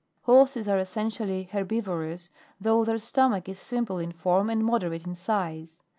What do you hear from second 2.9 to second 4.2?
stomach is simple in